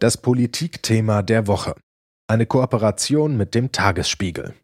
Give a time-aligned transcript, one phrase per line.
[0.00, 1.74] Das Politikthema der Woche.
[2.28, 4.54] Eine Kooperation mit dem Tagesspiegel.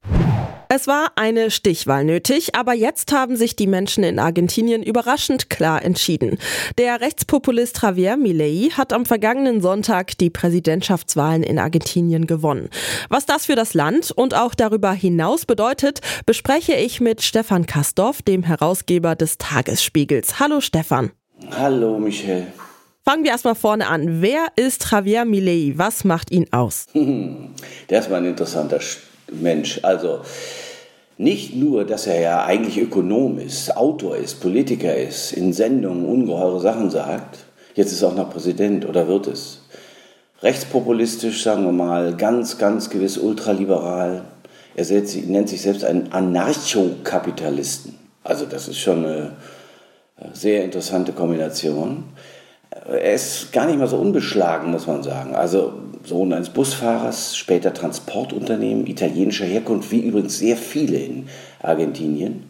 [0.69, 5.85] Es war eine Stichwahl nötig, aber jetzt haben sich die Menschen in Argentinien überraschend klar
[5.85, 6.39] entschieden.
[6.79, 12.69] Der Rechtspopulist Javier Milei hat am vergangenen Sonntag die Präsidentschaftswahlen in Argentinien gewonnen.
[13.09, 18.23] Was das für das Land und auch darüber hinaus bedeutet, bespreche ich mit Stefan Kastorf,
[18.23, 20.39] dem Herausgeber des Tagesspiegels.
[20.39, 21.11] Hallo Stefan.
[21.51, 22.47] Hallo Michelle.
[23.07, 24.23] Fangen wir erstmal vorne an.
[24.23, 25.75] Wer ist Javier Milei?
[25.77, 26.87] Was macht ihn aus?
[26.95, 28.81] Der ist mal ein interessanter
[29.31, 29.81] Mensch.
[29.83, 30.21] Also
[31.19, 36.61] nicht nur, dass er ja eigentlich Ökonom ist, Autor ist, Politiker ist, in Sendungen ungeheure
[36.61, 37.41] Sachen sagt,
[37.75, 39.61] jetzt ist er auch noch Präsident oder wird es.
[40.41, 44.25] Rechtspopulistisch, sagen wir mal, ganz, ganz gewiss ultraliberal.
[44.77, 44.87] Er
[45.27, 47.97] nennt sich selbst einen Anarchokapitalisten.
[48.23, 49.33] Also das ist schon eine
[50.33, 52.05] sehr interessante Kombination
[52.89, 55.35] er ist gar nicht mal so unbeschlagen, muss man sagen.
[55.35, 61.29] Also Sohn eines Busfahrers, später Transportunternehmen, italienischer Herkunft, wie übrigens sehr viele in
[61.63, 62.45] Argentinien,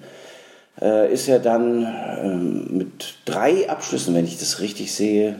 [0.80, 1.86] äh, ist er dann
[2.20, 5.36] ähm, mit drei Abschlüssen, wenn ich das richtig sehe,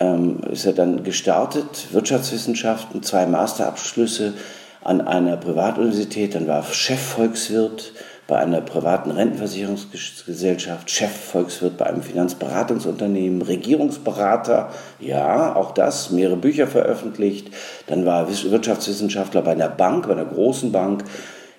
[0.00, 4.34] ähm, ist er dann gestartet, Wirtschaftswissenschaften, zwei Masterabschlüsse
[4.82, 7.92] an einer Privatuniversität, dann war Chefvolkswirt,
[8.26, 17.48] bei einer privaten Rentenversicherungsgesellschaft, Chefvolkswirt bei einem Finanzberatungsunternehmen, Regierungsberater, ja, auch das, mehrere Bücher veröffentlicht.
[17.86, 21.04] Dann war Wirtschaftswissenschaftler bei einer Bank, bei einer großen Bank,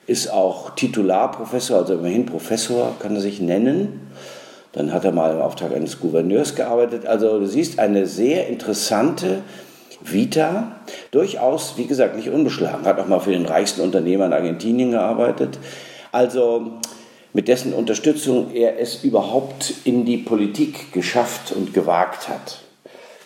[0.07, 4.11] ist auch Titularprofessor, also immerhin Professor kann er sich nennen.
[4.71, 7.05] Dann hat er mal im Auftrag eines Gouverneurs gearbeitet.
[7.05, 9.41] Also du siehst eine sehr interessante
[10.01, 10.71] Vita,
[11.11, 12.85] durchaus, wie gesagt, nicht unbeschlagen.
[12.85, 15.57] Hat auch mal für den reichsten Unternehmer in Argentinien gearbeitet.
[16.15, 16.71] Also
[17.33, 22.59] mit dessen Unterstützung er es überhaupt in die Politik geschafft und gewagt hat.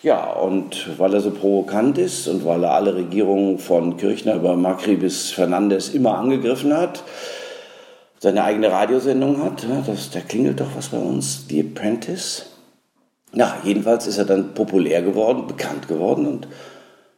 [0.02, 4.56] Ja, und weil er so provokant ist und weil er alle Regierungen von Kirchner über
[4.56, 7.04] Macri bis Fernandes immer angegriffen hat,
[8.18, 12.46] seine eigene Radiosendung hat, das, da klingelt doch was bei uns, The Apprentice.
[13.32, 16.48] Na, jedenfalls ist er dann populär geworden, bekannt geworden und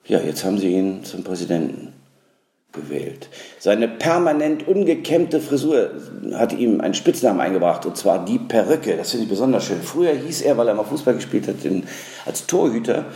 [0.04, 1.94] ja, jetzt haben sie ihn zum Präsidenten
[2.72, 3.28] gewählt.
[3.58, 5.90] Seine permanent ungekämmte Frisur
[6.34, 8.96] hat ihm einen Spitznamen eingebracht, und zwar die Perücke.
[8.96, 9.82] Das finde ich besonders schön.
[9.82, 11.84] Früher hieß er, weil er mal Fußball gespielt hat, in,
[12.26, 13.06] als Torhüter,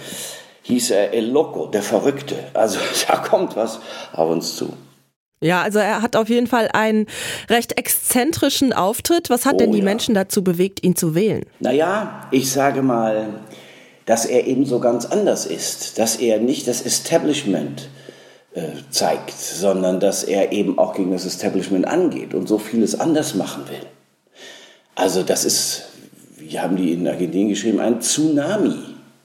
[0.63, 2.37] hieß er El Loco, der Verrückte.
[2.55, 2.79] Also
[3.09, 3.81] da kommt was
[4.13, 4.73] auf uns zu.
[5.41, 7.07] Ja, also er hat auf jeden Fall einen
[7.51, 9.29] recht exzentrischen Auftritt.
[9.29, 9.85] Was hat oh, denn die ja.
[9.85, 11.45] Menschen dazu bewegt, ihn zu wählen?
[11.61, 13.29] Naja, ich sage mal,
[14.07, 17.91] dass er eben so ganz anders ist, dass er nicht das Establishment
[18.91, 23.65] zeigt, sondern dass er eben auch gegen das Establishment angeht und so vieles anders machen
[23.69, 23.87] will.
[24.95, 25.89] Also das ist,
[26.39, 28.77] wie haben die in Argentinien geschrieben, ein Tsunami.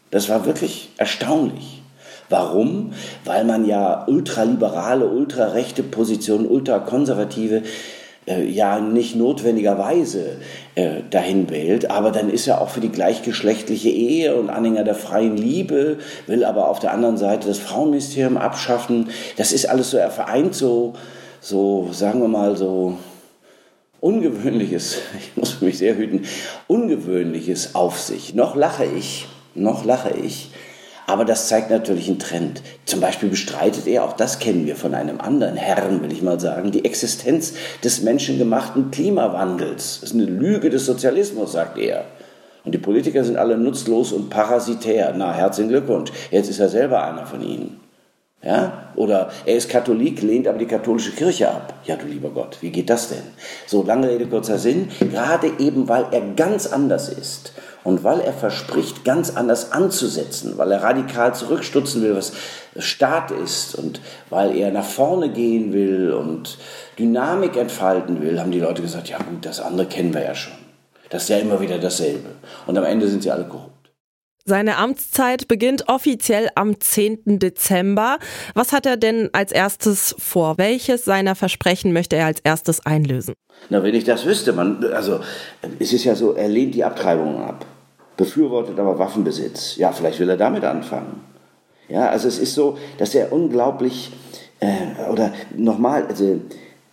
[0.09, 1.81] Das war wirklich erstaunlich.
[2.27, 2.93] Warum?
[3.25, 7.63] Weil man ja ultraliberale, ultrarechte Positionen, ultrakonservative
[8.27, 10.37] äh, ja nicht notwendigerweise
[10.75, 14.95] äh, dahin wählt, aber dann ist er auch für die gleichgeschlechtliche Ehe und Anhänger der
[14.95, 19.09] freien Liebe, will aber auf der anderen Seite das Frauenministerium abschaffen.
[19.37, 20.93] Das ist alles so, er vereint so,
[21.39, 22.97] so, sagen wir mal, so
[24.01, 26.25] ungewöhnliches, ich muss mich sehr hüten,
[26.67, 28.35] ungewöhnliches auf sich.
[28.35, 30.50] Noch lache ich, noch lache ich,
[31.11, 32.61] aber das zeigt natürlich einen Trend.
[32.85, 36.39] Zum Beispiel bestreitet er, auch das kennen wir von einem anderen Herrn, will ich mal
[36.39, 39.99] sagen, die Existenz des menschengemachten Klimawandels.
[39.99, 42.05] Das ist eine Lüge des Sozialismus, sagt er.
[42.63, 45.13] Und die Politiker sind alle nutzlos und parasitär.
[45.13, 46.11] Na, herzlichen Glückwunsch.
[46.29, 47.80] Jetzt ist er selber einer von ihnen.
[48.43, 48.91] Ja?
[48.95, 51.73] Oder er ist Katholik, lehnt aber die katholische Kirche ab.
[51.85, 53.23] Ja, du lieber Gott, wie geht das denn?
[53.67, 54.89] So, lange Rede, kurzer Sinn.
[54.99, 57.53] Gerade eben, weil er ganz anders ist
[57.83, 62.33] und weil er verspricht, ganz anders anzusetzen, weil er radikal zurückstutzen will, was
[62.77, 66.57] Staat ist und weil er nach vorne gehen will und
[66.97, 70.53] Dynamik entfalten will, haben die Leute gesagt, ja gut, das andere kennen wir ja schon.
[71.09, 72.29] Das ist ja immer wieder dasselbe.
[72.67, 73.70] Und am Ende sind sie alle korrupt.
[74.45, 77.39] Seine Amtszeit beginnt offiziell am 10.
[77.39, 78.17] Dezember.
[78.55, 80.57] Was hat er denn als erstes vor?
[80.57, 83.35] Welches seiner Versprechen möchte er als erstes einlösen?
[83.69, 85.19] Na, wenn ich das wüsste, man, also
[85.77, 87.65] es ist ja so, er lehnt die Abtreibungen ab,
[88.17, 89.75] befürwortet aber Waffenbesitz.
[89.77, 91.21] Ja, vielleicht will er damit anfangen.
[91.87, 94.11] Ja, also es ist so, dass er unglaublich,
[94.59, 96.39] äh, oder nochmal, also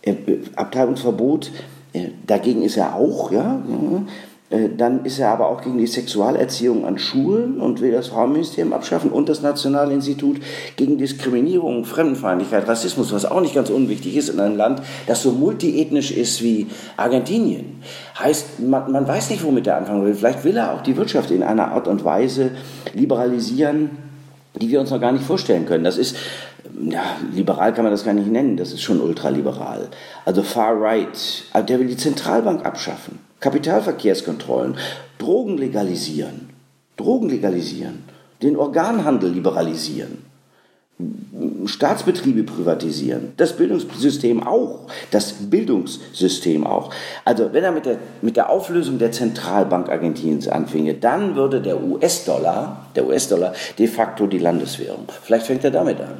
[0.03, 0.15] äh,
[0.55, 1.51] Abtreibungsverbot,
[1.93, 4.01] äh, dagegen ist er auch, ja, äh,
[4.49, 9.11] dann ist er aber auch gegen die Sexualerziehung an Schulen und will das Frauenministerium abschaffen
[9.11, 10.37] und das Nationale Institut
[10.75, 15.31] gegen Diskriminierung, Fremdenfeindlichkeit, Rassismus, was auch nicht ganz unwichtig ist in einem Land, das so
[15.31, 16.65] multiethnisch ist wie
[16.97, 17.83] Argentinien.
[18.17, 20.15] Heißt, man, man weiß nicht, womit er anfangen will.
[20.15, 22.49] Vielleicht will er auch die Wirtschaft in einer Art und Weise
[22.95, 23.91] liberalisieren,
[24.59, 25.83] die wir uns noch gar nicht vorstellen können.
[25.83, 26.15] Das ist,
[26.81, 27.03] ja,
[27.33, 29.89] liberal kann man das gar nicht nennen, das ist schon ultraliberal.
[30.25, 34.75] Also far right, der will die Zentralbank abschaffen, Kapitalverkehrskontrollen,
[35.17, 36.49] Drogen legalisieren,
[36.97, 38.03] Drogen legalisieren,
[38.41, 40.29] den Organhandel liberalisieren.
[41.65, 46.93] Staatsbetriebe privatisieren, das Bildungssystem auch, das Bildungssystem auch.
[47.23, 51.81] Also wenn er mit der, mit der Auflösung der Zentralbank Argentiniens anfinge, dann würde der
[51.81, 55.05] US-Dollar, der US-Dollar de facto die Landeswährung.
[55.23, 56.19] Vielleicht fängt er damit an.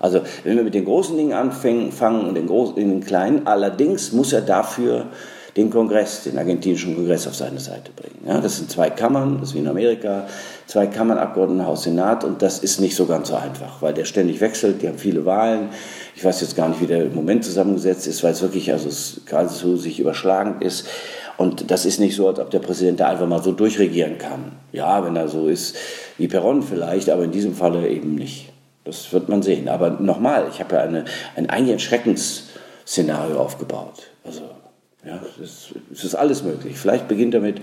[0.00, 4.32] Also wenn wir mit den großen Dingen anfangen und den, großen, den kleinen, allerdings muss
[4.32, 5.06] er dafür
[5.56, 8.26] den Kongress, den argentinischen Kongress auf seine Seite bringen.
[8.26, 10.26] Ja, das sind zwei Kammern, das ist wie in Amerika,
[10.66, 14.40] zwei Kammern, Abgeordnetenhaus, Senat und das ist nicht so ganz so einfach, weil der ständig
[14.40, 15.70] wechselt, die haben viele Wahlen.
[16.14, 18.88] Ich weiß jetzt gar nicht, wie der im Moment zusammengesetzt ist, weil es wirklich also
[18.88, 20.86] es gerade so sich überschlagend ist.
[21.38, 24.52] Und das ist nicht so, als ob der Präsident da einfach mal so durchregieren kann.
[24.72, 25.76] Ja, wenn er so ist
[26.16, 28.52] wie Perron vielleicht, aber in diesem Falle eben nicht.
[28.84, 29.68] Das wird man sehen.
[29.68, 31.04] Aber nochmal, ich habe ja eine,
[31.34, 34.04] ein eigentlich Schreckensszenario aufgebaut.
[34.24, 34.42] Also
[35.06, 36.76] ja, es ist, ist alles möglich.
[36.78, 37.60] Vielleicht beginnt er mit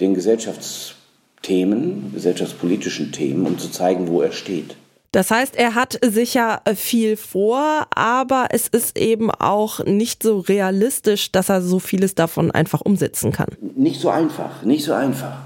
[0.00, 4.76] den Gesellschaftsthemen, gesellschaftspolitischen Themen, um zu zeigen, wo er steht.
[5.12, 11.30] Das heißt, er hat sicher viel vor, aber es ist eben auch nicht so realistisch,
[11.30, 13.48] dass er so vieles davon einfach umsetzen kann.
[13.60, 15.36] Nicht so einfach, nicht so einfach.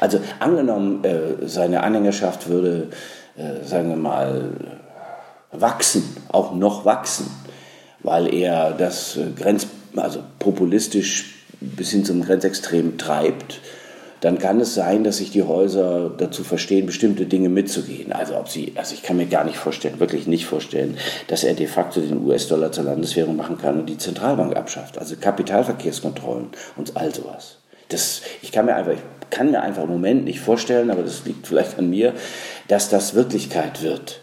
[0.00, 2.88] Also angenommen, äh, seine Anhängerschaft würde,
[3.36, 4.50] äh, sagen wir mal,
[5.52, 7.30] wachsen, auch noch wachsen,
[8.02, 13.60] weil er das äh, Grenz also populistisch bis hin zum Grenzextrem treibt,
[14.24, 18.10] dann kann es sein, dass sich die Häuser dazu verstehen, bestimmte Dinge mitzugehen.
[18.10, 20.96] Also ob sie, also ich kann mir gar nicht vorstellen, wirklich nicht vorstellen,
[21.28, 24.96] dass er de facto den US-Dollar zur Landeswährung machen kann und die Zentralbank abschafft.
[24.96, 27.58] Also Kapitalverkehrskontrollen und all sowas.
[27.90, 31.26] Das, ich kann mir einfach, ich kann mir einfach im Moment nicht vorstellen, aber das
[31.26, 32.14] liegt vielleicht an mir,
[32.68, 34.20] dass das Wirklichkeit wird.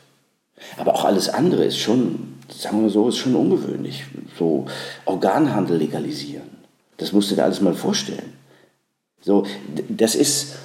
[0.78, 4.04] Aber auch alles andere ist schon, sagen wir so, ist schon ungewöhnlich.
[4.38, 4.66] So
[5.06, 6.50] Organhandel legalisieren.
[6.98, 8.34] Das musst du dir alles mal vorstellen.
[9.22, 9.46] So,
[9.90, 10.56] das ist,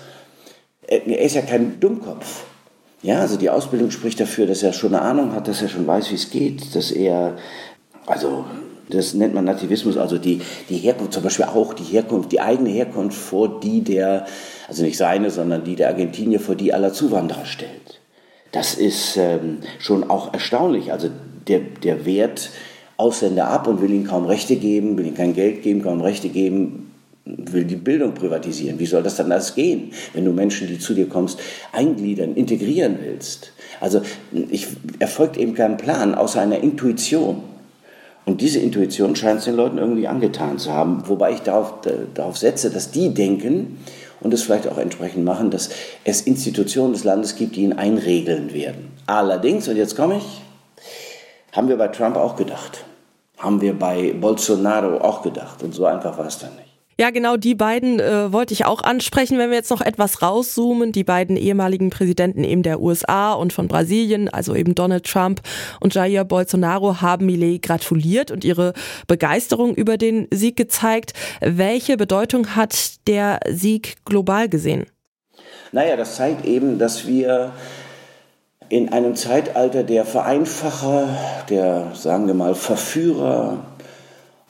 [0.87, 2.45] er ist ja kein Dummkopf.
[3.03, 5.87] Ja, also die Ausbildung spricht dafür, dass er schon eine Ahnung hat, dass er schon
[5.87, 7.37] weiß, wie es geht, dass er,
[8.07, 8.45] also
[8.89, 12.71] das nennt man Nativismus, also die, die Herkunft, zum Beispiel auch die Herkunft, die eigene
[12.71, 14.27] Herkunft vor die der,
[14.69, 18.01] also nicht seine, sondern die der Argentinier vor die aller Zuwanderer stellt.
[18.53, 20.93] Das ist ähm, schon auch erstaunlich.
[20.93, 21.11] Also
[21.49, 22.51] der, der wehrt
[22.97, 26.29] Ausländer ab und will ihnen kaum Rechte geben, will ihnen kein Geld geben, kaum Rechte
[26.29, 26.93] geben,
[27.25, 28.79] will die Bildung privatisieren.
[28.79, 31.41] Wie soll das dann alles gehen, wenn du Menschen, die zu dir kommst,
[31.73, 33.53] eingliedern, integrieren willst?
[33.81, 34.01] Also
[34.51, 37.43] ich, erfolgt eben kein Plan außer einer Intuition.
[38.25, 41.75] Und diese Intuition scheint es den Leuten irgendwie angetan zu haben, wobei ich darauf,
[42.15, 43.79] darauf setze, dass die denken,
[44.21, 45.69] und es vielleicht auch entsprechend machen, dass
[46.05, 48.93] es Institutionen des Landes gibt, die ihn einregeln werden.
[49.07, 50.43] Allerdings, und jetzt komme ich,
[51.57, 52.85] haben wir bei Trump auch gedacht.
[53.39, 55.63] Haben wir bei Bolsonaro auch gedacht.
[55.63, 56.67] Und so einfach war es dann nicht.
[56.99, 60.93] Ja, genau, die beiden äh, wollte ich auch ansprechen, wenn wir jetzt noch etwas rauszoomen.
[60.93, 65.43] Die beiden ehemaligen Präsidenten eben der USA und von Brasilien, also eben Donald Trump
[65.81, 68.73] und Jair Bolsonaro, haben Millet gratuliert und ihre
[69.07, 71.13] Begeisterung über den Sieg gezeigt.
[71.43, 74.87] Welche Bedeutung hat der Sieg global gesehen?
[75.73, 77.53] Naja, das zeigt eben, dass wir
[78.69, 81.09] in einem Zeitalter der Vereinfacher,
[81.49, 83.59] der, sagen wir mal, Verführer,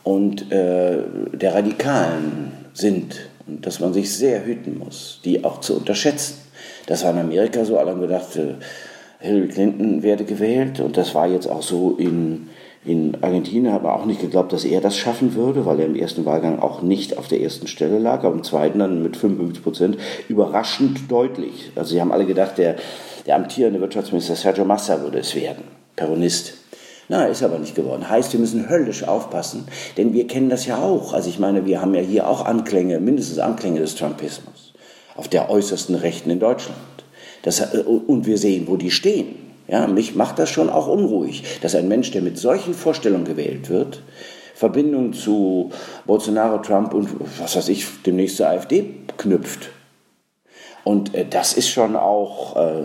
[0.07, 0.99] und äh,
[1.33, 6.37] der Radikalen sind und dass man sich sehr hüten muss, die auch zu unterschätzen.
[6.87, 8.55] Das war in Amerika so, alle haben gedacht, äh,
[9.19, 12.51] Hillary Clinton werde gewählt und das war jetzt auch so in,
[12.87, 15.97] in Argentinien, hat man auch nicht geglaubt, dass er das schaffen würde, weil er im
[15.97, 19.63] ersten Wahlgang auch nicht auf der ersten Stelle lag, aber im zweiten dann mit 55
[19.63, 21.73] Prozent überraschend deutlich.
[21.75, 22.77] Also sie haben alle gedacht, der,
[23.27, 25.65] der amtierende Wirtschaftsminister Sergio Massa würde es werden,
[25.97, 26.55] Peronist.
[27.09, 28.09] Na, ist aber nicht geworden.
[28.09, 29.67] Heißt, wir müssen höllisch aufpassen,
[29.97, 31.13] denn wir kennen das ja auch.
[31.13, 34.75] Also ich meine, wir haben ja hier auch Anklänge, mindestens Anklänge des Trumpismus
[35.17, 36.79] auf der äußersten Rechten in Deutschland.
[37.43, 39.46] Das, äh, und wir sehen, wo die stehen.
[39.69, 43.69] Ja, mich macht das schon auch unruhig, dass ein Mensch, der mit solchen Vorstellungen gewählt
[43.69, 44.03] wird,
[44.55, 45.71] Verbindung zu
[46.07, 49.71] Bolsonaro, Trump und was weiß ich, demnächst zur AfD knüpft.
[50.87, 52.85] Und äh, das ist schon auch, äh,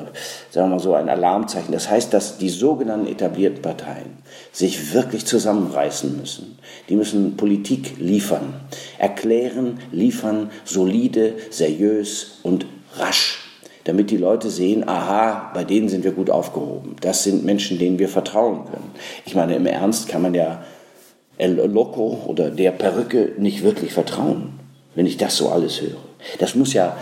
[0.50, 1.72] sagen wir mal so, ein Alarmzeichen.
[1.72, 4.18] Das heißt, dass die sogenannten etablierten Parteien
[4.52, 6.58] sich wirklich zusammenreißen müssen.
[6.90, 8.56] Die müssen Politik liefern,
[8.98, 12.66] erklären, liefern, solide, seriös und
[12.98, 13.41] rasch
[13.86, 16.96] damit die Leute sehen, aha, bei denen sind wir gut aufgehoben.
[17.02, 18.92] Das sind Menschen, denen wir vertrauen können.
[19.26, 20.64] Ich meine, im Ernst kann man ja
[21.38, 24.60] El Loco oder der Perücke nicht wirklich vertrauen,
[24.96, 25.98] wenn ich das so alles höre.
[26.40, 26.98] Das muss ja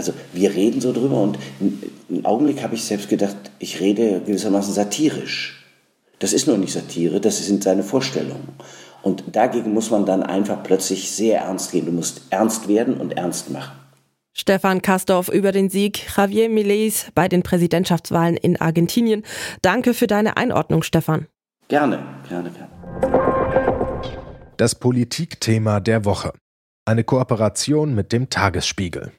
[0.00, 4.72] Also wir reden so drüber und einen Augenblick habe ich selbst gedacht, ich rede gewissermaßen
[4.72, 5.66] satirisch.
[6.20, 8.48] Das ist nur nicht Satire, das sind seine Vorstellungen.
[9.02, 11.84] Und dagegen muss man dann einfach plötzlich sehr ernst gehen.
[11.84, 13.76] Du musst ernst werden und ernst machen.
[14.32, 19.24] Stefan Kastorf über den Sieg Javier Mileis bei den Präsidentschaftswahlen in Argentinien.
[19.62, 21.26] Danke für deine Einordnung, Stefan.
[21.68, 22.70] Gerne, gerne, gerne.
[24.56, 26.32] Das Politikthema der Woche.
[26.84, 29.12] Eine Kooperation mit dem Tagesspiegel.